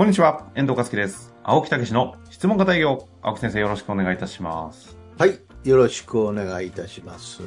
[0.00, 1.34] こんにちは、遠藤和樹です。
[1.42, 3.06] 青木武の質問型営業。
[3.20, 4.96] 青木先生よろしくお願いいたします。
[5.18, 7.42] はい、よろしくお願いいたします。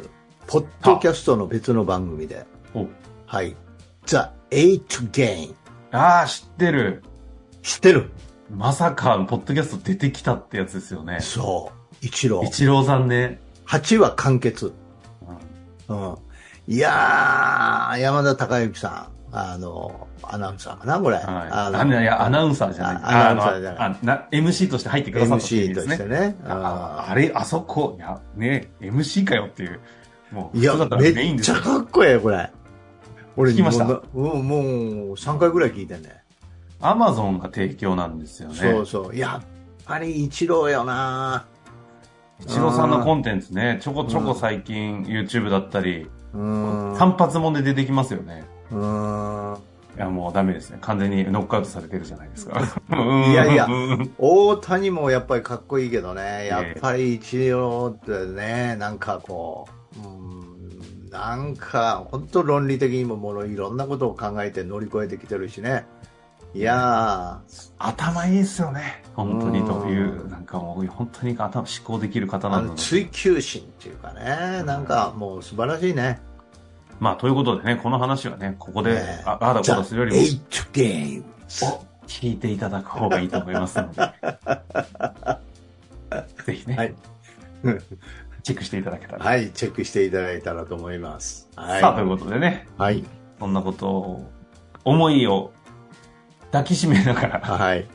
[0.45, 2.45] ポッドキャストの別の番組で、
[2.75, 2.85] お
[3.25, 3.55] はい、
[4.05, 4.17] The
[4.51, 5.55] Eight Game。
[5.89, 7.01] ああ、知ってる。
[7.63, 8.11] 知ってる
[8.51, 11.21] まさか、ポッドキャスト出てきたってやつですよね。
[11.21, 12.43] そう、一郎。
[12.43, 13.41] 一郎さんね。
[13.65, 14.73] 8話完結。
[15.89, 16.17] うんうん。
[16.67, 21.15] いやー、山田孝之さん、あの、アナウンサーかな、これ。
[21.15, 21.25] はい。
[21.25, 22.95] あのあいや、アナウンサーじゃない。
[23.03, 26.15] あアナウンサーじゃない MC として入ってくださった時 MC ですねとして。
[26.15, 26.35] ね。
[26.47, 29.79] ああれ、あそこ、いや、ね、MC かよっていう。
[30.31, 32.51] もう、いやめっちゃかっこええ、これ。
[33.35, 33.85] 俺聞きました？
[33.85, 34.61] もう、うんもう
[35.13, 36.23] 3回ぐらい聞いてんね。
[36.79, 38.55] アマゾンが提供なんですよね。
[38.55, 39.17] そうそう。
[39.17, 39.45] やっ
[39.85, 41.45] ぱり一郎よな
[42.39, 46.97] 一郎さんのコンテンツね、ちょこちょこ最近 YouTube だったり、うーん。
[46.97, 48.43] 単発もんで出てきますよね。
[48.73, 49.73] うーん。
[49.95, 50.79] いや、もうダメですね。
[50.81, 52.59] 完全にノックアウトされてるじゃないですか。
[53.29, 59.67] いやいやうん大谷もやっぱりかっこいいけどね、やっぱり一郎ってね、なんかこ
[60.03, 65.85] う、うん、なんか本当論理的にもものいろんなことを考えて乗り越えてきてるしね。
[66.55, 67.41] いや
[67.79, 69.03] 頭いいですよね。
[69.15, 72.81] 本当にうんという、なんかもう本当に頭思考できる方ー、なので。
[72.81, 76.19] 追求心っていうかね、なんかもう素晴らしいね。
[76.99, 81.23] まあ、ということでね、この話はね、ここで、ねあああだこだするよりも、8 games。
[81.65, 84.01] お聞いていただく方がいいと思いますので。
[86.45, 86.95] ぜひね、はい。
[88.43, 89.25] チェックしていただけたら。
[89.25, 91.49] はい、チェックしていただいたらと思います。
[91.55, 91.81] はい。
[91.81, 93.03] さあ、ということでね、はい。
[93.39, 94.29] そんなことを、
[94.83, 95.51] 思いを
[96.51, 97.87] 抱きしめながら、はい。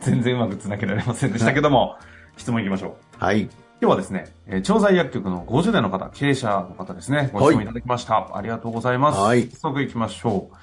[0.00, 1.96] 全然うまく繋げられませんでしたけども、
[2.36, 3.24] 質問いきましょう。
[3.24, 3.50] はい。
[3.80, 8.36] 今日はですね、えー調剤薬局の50代の方、経営者の方ですね、ご質問いただきました。
[8.36, 9.18] ありがとうございます。
[9.20, 10.56] はい早速行きましょう。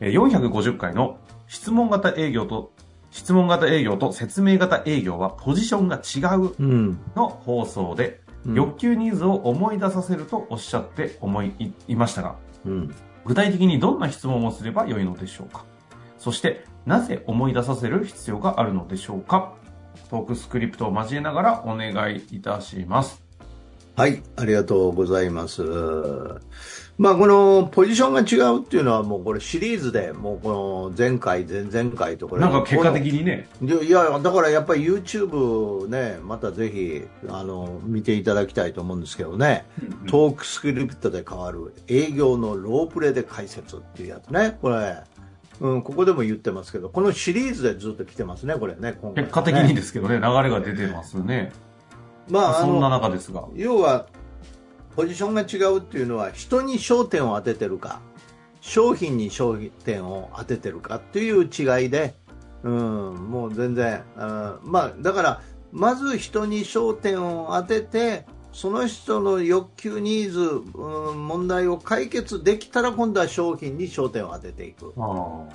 [0.00, 2.72] えー450回の質問型営業と、
[3.10, 7.00] 質問型営業と説明型営業はポジションが違ううん。
[7.14, 11.52] の放送で、うん欲求ニーズを思い出させるとおっしゃって思い
[11.86, 12.94] いましたが、うん。
[13.24, 15.64] 具体的にどんな質問をすればよいのでしょうか？
[16.18, 19.52] そして、なぜ思い出させる必要があるのでしょうか？
[20.10, 23.22] トークスクリプトを交えながらお願いいたします。
[23.98, 25.62] はい、ありがとうございます。
[26.98, 32.40] まあ、このポジションが違うっていうのは、もうこれシリーズで、もうこの前回、前々回とこれ。
[32.40, 39.64] なんか結果的にね、いやだからやっぱり YouTube ね、またぜひ、あの、見ていただきたいと思うんですけどね、
[40.06, 44.96] トークスクリプトで変わる営業のロープレで解説っていうやつね、これ。
[45.60, 49.30] うん、ここでも言ってますけど、このシリーズでずっと来てますね、これね、今回、ね。
[49.30, 51.52] 結果的にですけどね、流れが出てますね。
[52.30, 53.44] まあ、そんな中ですが。
[53.54, 54.06] 要は
[54.94, 58.00] ポジションが違うっていうのは人に焦点を当ててるか
[58.60, 62.14] 商品に焦点を当ててるかっていう違いで、
[62.64, 68.26] うん、もう全然、うんまあ、だからまず人に焦点を当てて
[68.58, 75.46] その人の欲求ニーズ、うん、問題を解決できたら今度は商品に焦点を当てていくあ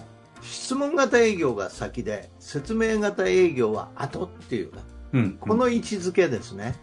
[0.42, 5.34] 質問型営業が先で説明型営業は後っていうねーうん。
[5.34, 6.76] この位置づけですね。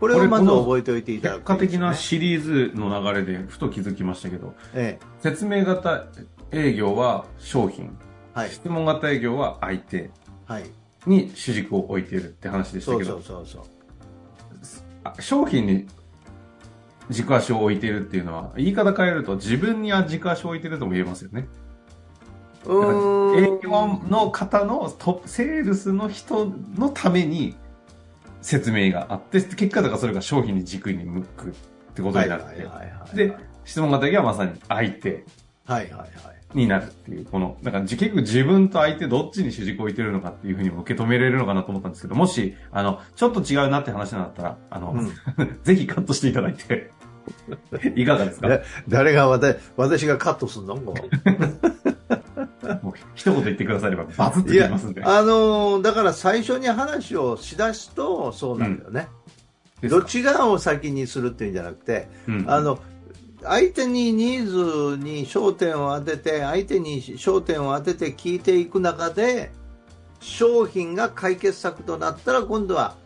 [0.00, 6.06] これをまず覚えておいていただ結果くといいですね、的なシリーズの流れでふと気づきましたけど、え説明型
[6.50, 7.94] 営業は商品、
[8.36, 10.10] え、はい、質問型営業は相手
[10.46, 10.64] はい。
[11.06, 13.62] に主軸を置いているって話でしたそうけど、そうそうそう。
[13.62, 13.87] あ
[15.18, 15.86] 商品に
[17.10, 21.48] 軸足を置いているっていうのは、言い方変えると自分には軸足を置いてるとも言えますよね。
[22.66, 22.68] 営
[23.62, 27.56] 業の方のトセールスの人のために
[28.42, 31.52] 説明があって、結果だからそれが商品に軸に向くっ
[31.94, 33.26] てことになるって。
[33.28, 35.24] で、質問型営業はまさに相手
[35.66, 36.10] はいはいはい。
[36.54, 45.58] になるっていう、この、なんかじ結局自分と相手どっちに主軸を置いてるのかっていうふうにも受け止められるのかなと思ったんですけど、もし、あの、ちょっと違うなって話なんだったら、あの、うん。
[45.62, 46.90] ぜひカットしていただいて、
[47.94, 50.76] いかがですかで誰が私私がカットすんの？
[50.76, 50.94] こ
[52.82, 55.02] もう一言言ってくださればバズってういや、言いますんで。
[55.04, 59.08] あのーだから最初に話をしだすとそうなんだよね。
[59.80, 60.00] ですか。
[60.00, 62.44] どっち側を先にするっていうんじゃなくて、うん。
[62.48, 62.78] あの、
[63.42, 69.52] 相手にニーズに焦点を当てて、相手に焦点を当てて聞いていく中で、
[70.20, 72.96] 商品が解決策となったら、今度は、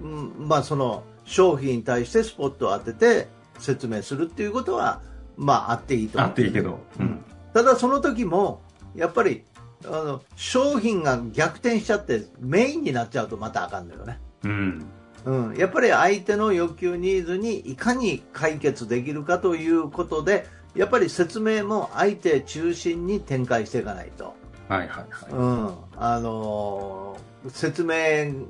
[0.00, 3.28] うん、まあその商品に対してスポットを当てて
[3.58, 5.02] 説明するっていうことは、
[5.36, 6.20] まああっていいと。
[6.20, 6.78] あっていいけど。
[6.98, 7.24] うん。
[7.52, 8.62] ただその時も、
[8.94, 9.44] やっぱり、
[9.84, 14.20] あの、商品が逆転しちゃってメインになっちゃうとまたあかんのよね。
[14.44, 14.86] うん。
[15.24, 24.34] うん、やっぱり相手の欲求ニーズにいかに解決できるかということで、やっぱり説明も相手中心に展開していかないと。
[24.68, 25.32] はいはいはい。
[25.32, 28.46] うん、あのー説明、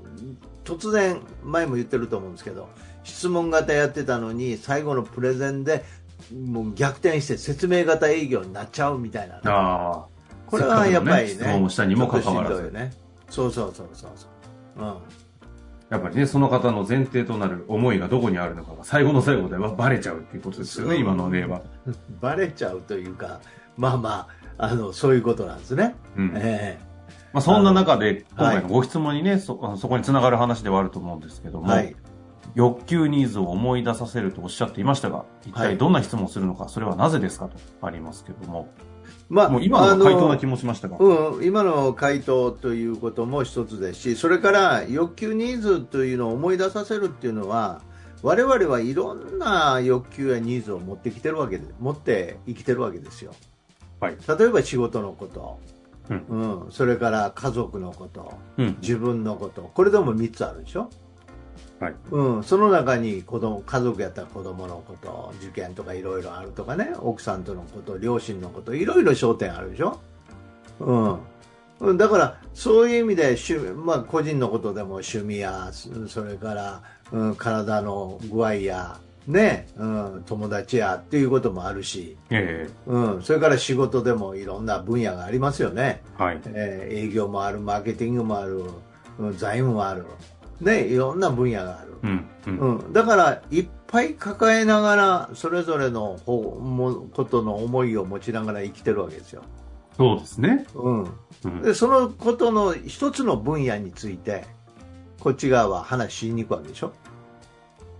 [0.64, 2.69] 突然、前も言ってると思うんですけど、
[3.04, 5.84] 質問型やってたのに、最後のプレゼンで
[6.32, 10.06] もう逆転して説明型営業になっちゃうみたいな、ああ。
[10.46, 12.92] これはやっぱりね、質問をしたにもかかわらずね。
[13.30, 14.10] そうそうそうそう。
[14.78, 14.94] うん
[15.93, 21.61] やっぱりね、その方の前提となる思いがどこにあるのかが最後の最後ではバレちゃうっていうことですよね、今の例は。
[22.19, 23.43] バレちゃうというか、
[23.77, 25.94] まあまあ、あの、そういうことなんですね。
[26.17, 26.33] うん。
[26.35, 26.81] え
[27.35, 31.97] まあ、そんな中で、今はい回のご質問にね、そあのそこにつながる話ではあると思うんですけども、えはい。
[32.55, 38.69] 欲求ニーズを思い出させるとおっしゃっていましたが、一はい体どんな質問をするのか、それはなぜですかとありますけども、
[39.28, 47.81] まあ、もう今の回答な気もしましたが、うん、今の回答ということも一つですし、それから欲求ニーズというのを思い出させるっていうのは、
[48.22, 53.32] 我々はいろんな欲求やニーズを持ってきてるわけで、持って生きてるわけですよ。
[54.00, 54.16] はい。
[54.38, 55.58] 例えば仕事のこと、
[56.10, 58.76] うんうん、それから家族のこと、うん。
[58.81, 60.90] 自分のこと、これでも3つあるでしょ？
[61.82, 61.94] はい。
[62.12, 66.93] うん、その中に子供家族やったら子供のこと受験とかいろいろあるとかね。
[66.99, 69.99] 奥さんとのこと両親のこといろいろ焦点あるでしょ、
[70.79, 71.19] うん。
[71.81, 86.00] うん、だからそういう意味で趣、まあ、個人のことでも趣味やそそれから、うん、体の具合や、ねうん、友達やっていうこともあるし、えうん、それから仕事でもいろんな分野がありますよね。
[86.20, 86.40] えはい。
[86.46, 88.62] えー営業もある、マーケティングもある、
[89.19, 90.06] うん財務もある、
[90.62, 91.94] ね、いろんな分野がある。
[92.03, 92.26] うん。
[92.47, 92.59] うん。
[92.59, 99.43] うん、だから、いっぱい抱えながら、それぞれの方もことの思いを持ちながら生きてるわけですよ。
[99.97, 100.67] そうですね。
[100.75, 101.62] うん、うん。
[101.62, 104.44] でそのことの一つの分野について、
[105.20, 106.93] こっち側は話しに行くわけでしょ？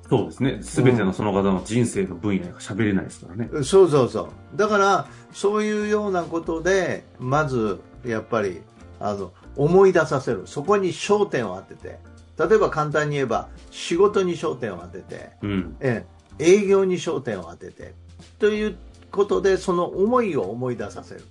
[0.09, 0.59] そうですね。
[0.63, 3.49] すべてのその方の人生の分野が喋れないですからね。
[3.63, 4.57] そうそうそう。
[4.57, 8.61] だから、そういうようなことで、まず、やっぱり、
[9.01, 10.43] あの、思い出させる。
[10.47, 11.99] そこに焦点を当てて。
[12.39, 15.77] 例えば簡単に言えば、仕事に焦点を当てて、うん。
[15.81, 17.95] ええ営業に焦点を当てて、
[18.39, 18.77] という
[19.11, 21.25] ことで、その思いを思い出させる。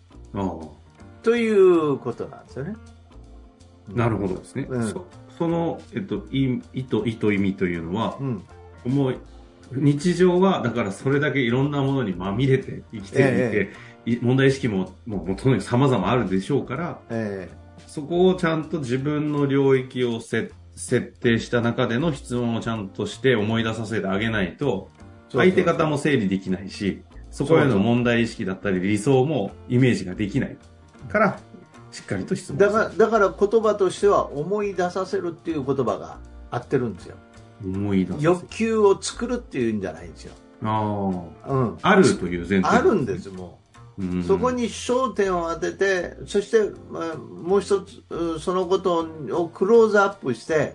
[1.24, 2.75] ということなんですよね。
[3.94, 4.68] なるほどですね。
[4.69, 5.06] うんそ
[5.38, 8.44] その、えっと、意意図、意図、意味というのは、うん。
[8.86, 9.18] 思い、
[9.71, 13.71] 日常は、だからそれだけいろんなものにまみれて生きていて、
[14.06, 17.50] い問題意識も、もう、とにかく様々あるでしょうから、え
[17.88, 20.51] そこをちゃんと自分の領域をせ
[20.81, 24.89] 設定した中での質問をちゃんとして思い出させてあげないと、
[25.33, 30.57] え相手方も整理できないし、そこへの問題意識だったり理想もイメージができない
[31.07, 31.39] から、
[31.92, 36.18] しっかりと質問だから、だから言葉としては思い出させるっていう言葉が
[36.50, 37.16] 合ってるんですよ。
[37.63, 40.34] 思い出欲求を作るっていうんじゃないんですよ。
[40.63, 40.81] あ
[41.48, 41.77] うん。
[41.84, 41.89] あ。
[41.89, 43.45] あるという前提あるんです、もう。
[43.45, 43.61] うん
[44.25, 50.74] そこに焦点を当てて、そして、まあもう一つ、うんそのことをクローズアップして、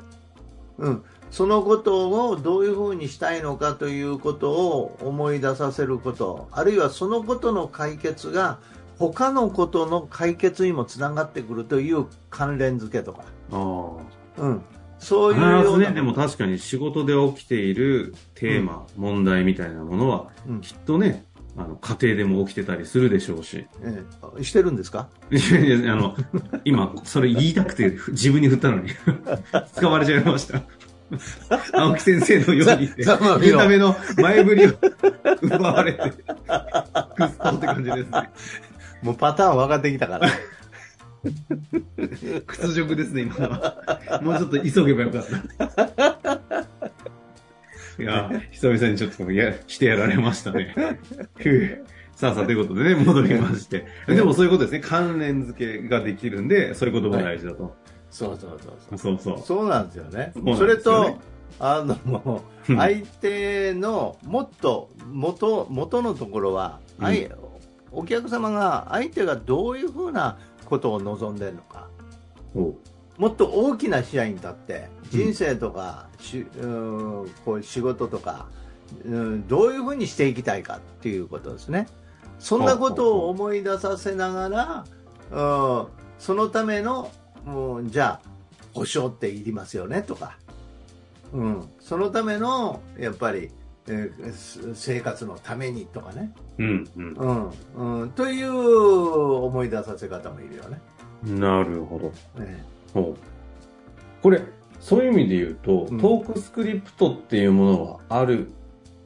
[0.78, 8.58] うん、そのことをどういうふうにしたいのかということを思い出させること、あるいはそのことの解決が
[8.99, 13.93] 他のことの解決にもつながってくるという関連付けとか、あ
[14.38, 14.62] うん、
[14.99, 15.70] そういうような。
[15.70, 20.61] ずね、でも確かに仕事で起きているテーマ、問題みたいなものは、うん。
[20.61, 21.26] きっとね、
[21.58, 23.67] あの、家庭でも起きてたりするでしょうし。
[23.82, 24.03] え
[24.38, 25.08] えしてるんですか？
[25.31, 26.14] いやあの、
[26.64, 28.90] 今、それ言いたくて自分に振ったのに、
[29.75, 30.62] 使われちゃいました。
[31.73, 33.04] 青木先生のように見
[33.52, 34.71] た目の前振りを
[35.40, 36.12] 奪われて、くっ
[37.42, 38.30] そって感じですね。
[39.02, 40.28] もうパターン分かってきたから。
[42.47, 44.21] 屈辱ですね、今のは。
[44.23, 45.26] もうちょっと急げばよかっ
[45.97, 46.40] た。
[47.99, 50.75] いや、久々にちょっとやしてやられましたね。
[52.15, 53.87] さあさあ、ということでね、戻りまして。
[54.07, 54.81] でもそういうことですね。
[54.81, 57.76] 関連付けができるんで、そういうことも大事だと。
[58.11, 58.99] そうそうそうそう。
[58.99, 59.43] そうそう。
[59.45, 60.33] そうなんですよね。
[60.35, 61.19] そねそれと、
[61.59, 67.29] あの、相手のもっと元、元のところは、うん
[67.93, 70.37] お客様が、相手がどういうふうな
[70.67, 71.88] ことを望んでるのか。
[73.18, 78.46] もっと大きな視野に立って、人生とか、しうんこう仕事とか、
[79.04, 81.88] うん、どういうふうにしていきたいかっていうことですね。
[82.38, 84.85] そんなことを思い出させながら、
[85.30, 85.87] うん、
[86.18, 87.11] そのための、
[87.46, 88.28] うん、じゃあ、
[88.75, 90.37] 保証っていりますよねとか、
[91.32, 93.50] うん、そのための、やっぱり、
[93.88, 97.12] えーす生活のためにとかね、うん、うん。
[97.76, 100.80] うんうん、という思い出させ方もいるよね。
[101.25, 102.42] なるほど。
[102.42, 102.75] ね
[104.23, 104.43] これ、
[104.81, 108.49] そういう意味で言うと、うんトークスクリプトっていうものはある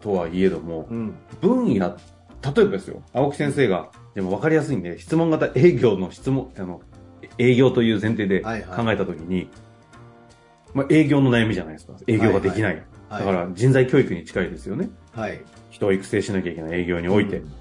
[0.00, 6.80] とはいえども、うん分野、例えばですよ、青木先生が、でも分かりやすいんで、質問型営業の質問、あの、
[7.38, 9.48] 営業という前提ではいはい考えたときに、
[10.74, 11.94] まあ、営業の悩みじゃないですか。
[12.06, 12.74] 営業ができない。
[12.74, 14.88] はいだから人材教育に近いですよね。
[15.12, 15.40] はい。
[15.70, 17.38] 人を育成しなきゃいけない営業において。
[17.38, 17.52] うん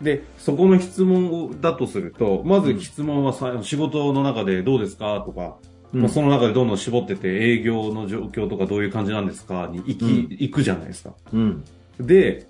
[0.00, 5.22] で、そこの質問をだとすると、まず質問はさ、仕事の中でどうですか？
[5.24, 5.56] とか、
[5.92, 9.68] うんまあ、その中でどんどん絞ってて、営業の状況とかどういう感じなんですか？
[9.70, 11.14] に行き、うん行くじゃないですか。
[11.32, 11.64] うん。
[12.00, 12.46] で、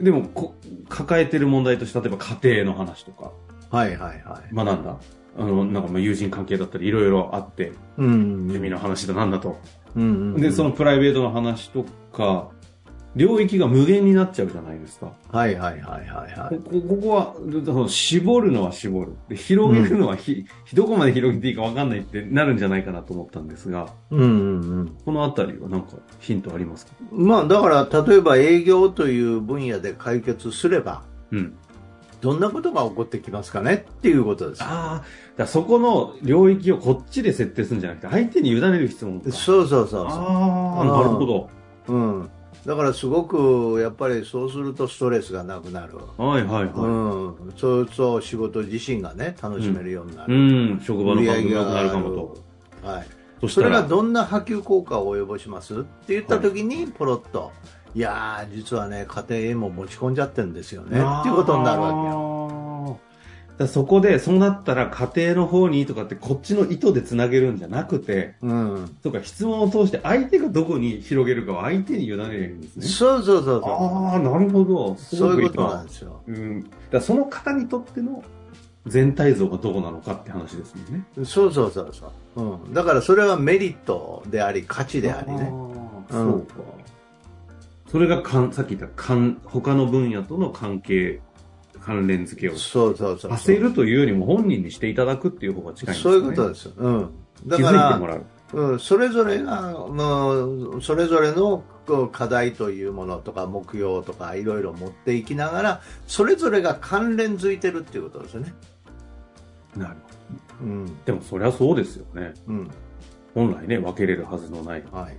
[0.00, 0.54] でもこ、
[0.88, 3.32] 抱えてる問題として、例えば家庭の話とか、
[3.70, 4.52] はいはいはい。
[4.52, 4.96] まあなんだ、
[5.38, 8.10] あの、なんかまあ友人関係だったり、いろいろあって、うん。
[8.40, 9.58] 趣味の話だなんだと。
[9.94, 10.06] うんう
[10.38, 10.40] ん。
[10.40, 12.50] で、そのプライベートの話とか、
[13.16, 15.12] 領域が無限になっちゃうじゃないですか。
[15.32, 16.56] はいはいはいはいはい。
[16.56, 17.08] ここここ
[17.82, 19.12] は、絞るのは絞る。
[19.28, 20.44] で広げるのはひ、
[20.74, 24.96] どこまで広げていいか分かんないってなるんじゃないかなと思ったんですが、うんうんうん。
[25.04, 26.92] このあたりはなんかヒントありますか？
[27.10, 31.56] まあだから例えば営業という分野で解決すればうん。
[32.20, 34.62] どんなことが起こってきますかねっていうことです。
[34.62, 35.04] ああ、
[35.36, 39.30] だそこの領域をこっちで設定するんじゃなくて、相手に委ねる質問か。
[39.30, 41.50] そうそうそうそああ、なるほど。
[41.88, 41.92] う。
[41.92, 42.30] うん。
[42.66, 45.96] だからすごくやっぱりそうするとストレスがなくなる。
[46.18, 47.52] はいはいうはん。
[47.56, 50.26] そうそう仕事自身がね楽しめるようにない。
[50.26, 50.74] うる。
[50.74, 52.36] ん、職場の感覚がなるかもと。
[52.82, 53.06] はい。
[53.40, 57.52] そそれがどんな波及効果を及ぼしますって言った時にポロッと、
[57.94, 62.04] い、やー実はね家庭へも持ち込んじゃってるんですよねっていうことになるわけよ。
[62.04, 62.35] よ。
[63.58, 68.96] だそこで、そうなったら家庭の方にとかって、こっちの意図でつなげるんじゃなくて、うん。
[69.02, 72.86] とか質問を通して相手がどこに広げるかは相手に委ねるんですね。
[72.86, 73.62] そうそうそうそう。
[73.64, 74.94] ああ、なるほど。
[74.96, 76.20] そういうことななんですよ。
[76.26, 76.70] うん。
[76.90, 78.22] だその方にとっての
[78.86, 81.04] 全体像がどこなのかって話ですもんね。
[81.24, 82.42] そうそうそうそう。
[82.42, 82.74] うん。
[82.74, 85.50] だからそれはメリットであり、価値でありね。
[86.10, 86.54] あーそうか。
[87.90, 91.20] それがかん、さっき言ったかん、他の分野との関係、
[91.86, 93.30] 関連付けをそうそうそう。
[93.30, 96.18] させるというよりも本人にしていただくっていう方が近いんですそうね。
[96.18, 96.72] いうことです。
[96.76, 97.10] うん。
[97.46, 98.24] だ気づからいても、らう。
[98.52, 100.46] うん、それぞれが、も
[100.78, 101.62] う、それぞれの
[102.10, 108.52] 課題というものとか目標とかいろいろ持っていきながら、それぞれが関連づいてるっていうことですよね。
[109.76, 109.94] なる
[110.60, 111.04] うん。
[111.04, 112.34] でもそりゃそうですよね。
[112.48, 112.70] うん。
[113.32, 114.82] 本来ね、分けれるはずのない。
[114.90, 115.16] はい。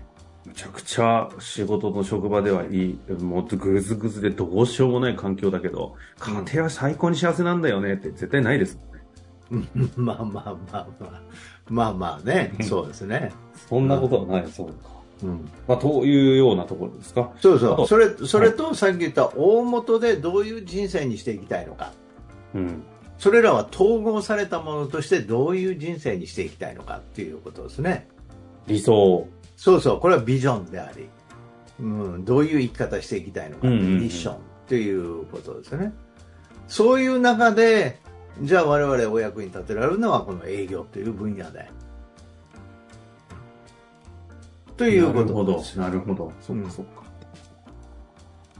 [0.48, 8.80] むちゃくちゃ仕事の職場ではいい、もっとぐずぐずでどうしようもない環境だけど、家庭は最高に幸せなんだよねって絶対ないです
[9.50, 9.68] もんね。
[9.98, 11.22] う んまあまあまあまあ。
[11.70, 12.54] まあまあね。
[12.62, 13.34] そうですね。
[13.68, 14.74] そんなことはない、そうか。
[15.24, 15.50] うん。
[15.68, 17.32] まあ、というようなところですか？
[17.42, 17.86] そうそう。
[17.88, 21.92] それ、それとさっき言った大元でどういう人生にしていきたいのか。
[22.56, 22.84] うん。
[23.18, 28.08] それらは統合されたものとしてどういう人生にしていきたいのかっていうことですね。
[28.68, 29.28] 理想。
[29.58, 31.10] そうそう、これはビジョンであり、
[31.80, 34.38] うん、どういう生き方していきたいのかっていううんうッションっ
[34.68, 35.92] ていうことですね。
[36.68, 38.00] そういう中で、
[38.42, 41.70] じゃあ我々お役に立てられるのはこの営業という分野で。
[44.78, 45.80] ということです。
[45.80, 46.14] なるほど。
[46.14, 46.34] なるほど。
[46.40, 47.04] そっうんかそっか。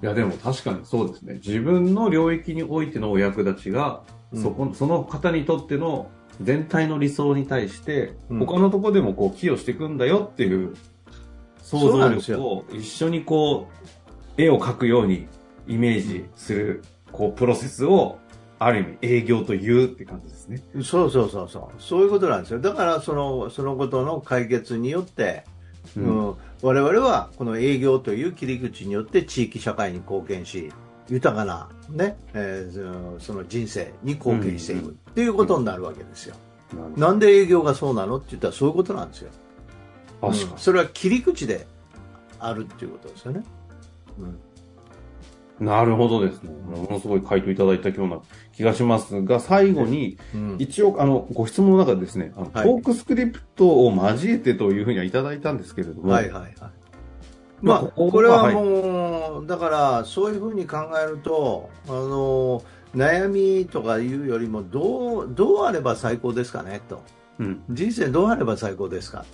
[0.02, 1.36] いや、でも確かにそうですね。
[1.36, 4.02] 自分の領域においてのお役立ちが、
[4.32, 6.10] うんそこ、その方にとっての
[6.42, 8.40] 全体の理想に対して、うん。
[8.40, 10.76] 他のとこでもこう寄与していくんだよっていう
[11.62, 13.68] 想像力を一緒にこ
[14.38, 15.28] う、絵を描くように
[15.68, 18.20] イメージする、こう、プロセスを、
[18.60, 20.64] ある意味営業というって感じですね。
[20.84, 21.82] そうそうそうそう。
[21.82, 22.60] そういうことなんですよ。
[22.60, 25.44] だからその、そのことの解決によって、
[25.96, 26.36] ううん。
[26.64, 30.72] 我々はこの営業という切り口によって地域社会に貢献し、
[31.10, 36.36] 豊かな、ねえーその人生に貢献していくっていうことになるわけですよ。
[36.74, 39.32] なるほどなんで営業がそうなのって言ったらそういうことなんですよ。
[40.22, 41.66] 確かにうんそれは切り口で
[42.40, 43.44] あるっていうことですよね。
[44.20, 44.40] うん
[45.60, 46.52] なるほどですね。
[46.52, 48.20] ものすごい回答いただいたような
[48.56, 56.54] 気がしますが、最後に、うん一応、あの、ご質問の中でですね、あのはいトークスクリプトを交えてというふうにはいただいたんですけれども、はいはいはい。
[57.62, 62.64] まあまあ、これははいもう、だから、そういうふうに考えると、あの、
[62.96, 67.02] 悩みとかいうよりも、どう、どうあれば最高ですかね、と。
[67.40, 67.64] うん。
[67.70, 69.26] 人生どうあれば最高ですか。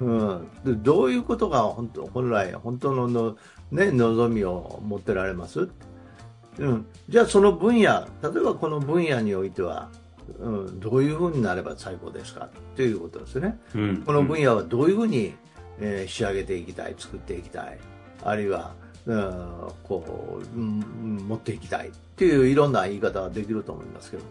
[0.00, 0.48] うん。
[0.64, 3.36] でどういうことが本当、本来、本当のの、
[3.70, 5.68] ね、望みを持ってられます
[6.58, 6.86] うん。
[7.08, 9.88] じゃあ、その分野、例えばこの分野においては、
[10.38, 13.58] うん、どういうふうになれば最高ですかっていうことですね。
[13.74, 14.02] うん。
[14.04, 15.34] この分野はどういうふうに、
[15.80, 17.78] えー仕上げていきたい、作っていきたい、
[18.22, 18.74] あるいは、
[19.06, 24.28] うんこう、うん持っていきたいっていういろんな言い方ができると思いますけどね。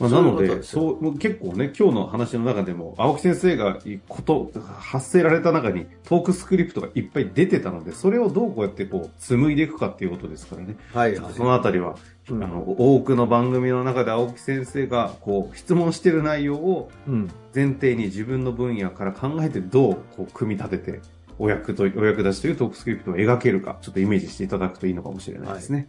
[0.00, 3.78] まあ、なので、そう結構ね、今日の話の中でも、青木先生が
[4.08, 10.76] こと、発せられた中にトークスクリプトがいっぱい出てたので、それをどうこうやってこう、紡いでいくかっていうことですからね。
[10.92, 11.32] はいはい。
[11.32, 11.96] そのあたりは、
[12.30, 17.30] うんあの、多くの番組の中で青木先生が、こう、質問してる内容をうん。
[17.54, 21.00] 前提に自分の分野から考えてどう、こう、組み立てて、
[21.38, 25.88] お役と、お役立ちというトークスクリプトを描けるか、ちょっとイメージしていただくといいのかもしれないですね。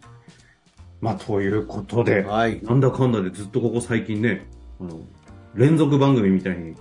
[1.02, 2.62] まあ、ということで、はい。
[2.64, 4.46] なんだかんだでずっとここ最近ね、
[4.82, 5.00] あの、
[5.56, 6.76] 連続番組みたいに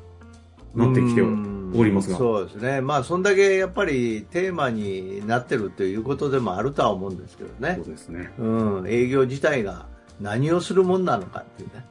[0.74, 2.16] なってきておりますが。
[2.16, 2.80] そうですね。
[2.80, 7.84] まあ、そんだけやっぱりテーマになってるということでもあるとは思うんですけどねそう。
[7.86, 8.32] ですね。
[8.38, 8.84] うん。
[8.88, 9.86] 営業自体が
[10.20, 11.84] 何をするもんなのかっていうね。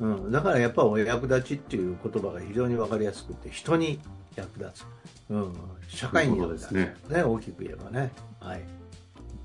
[0.00, 0.32] うん。
[0.32, 4.00] だからやっぱお役立ちっていう言葉が非常にわかりやすくて、人に
[4.34, 4.86] 役立つ。
[5.30, 5.52] うん。
[5.88, 6.68] 社会に役立つ。
[6.70, 7.22] そういうことね。
[7.22, 8.10] 大きく言えばね。
[8.40, 8.62] はい。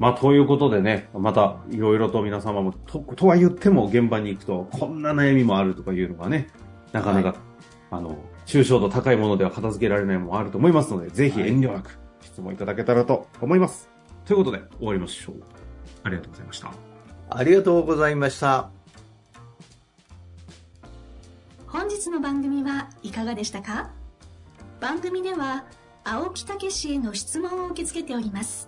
[0.01, 6.47] まあ、ということでね、また、いろいろと皆様も、と、とは言っても現場に行くと、こんな悩みもあるとかいうのがね、
[6.91, 7.37] なかなか、はい
[7.91, 8.17] あの、
[8.47, 13.91] 抽象度高いものでは片付けられないものもあると思いますので、ぜひ遠慮なく質問いただけたらと思います。
[14.25, 15.35] ということで、終わりましょう。
[16.01, 16.71] ありがとうございました。
[17.29, 18.71] ありがとうございました。
[21.67, 23.91] 本日の番組はいかがでしたか？
[24.79, 25.65] 番組では
[26.03, 28.67] 青木武氏への質問を受け付けております